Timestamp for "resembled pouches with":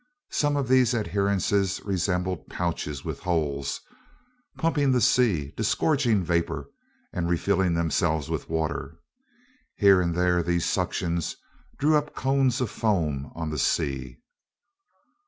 1.85-3.19